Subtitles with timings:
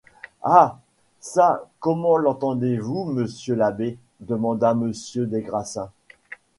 [0.41, 0.79] Ha!
[1.21, 3.99] çà, comment l’entendez-vous, monsieur l’abbé?
[4.19, 5.91] demanda monsieur des Grassins.